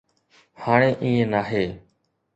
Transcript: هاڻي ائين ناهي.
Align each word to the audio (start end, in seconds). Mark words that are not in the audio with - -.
هاڻي 0.61 0.89
ائين 1.03 1.27
ناهي. 1.33 1.63